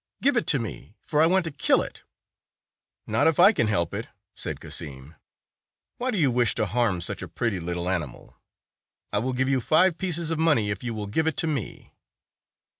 [0.19, 2.01] Give it to me, for I want to kill it."
[3.05, 5.13] "Not if I can help it," said Cassim.
[5.99, 8.35] "Why do you wish to harm such a pretty little animal?
[9.13, 11.93] I will give you five pieces of money if you will give it to me."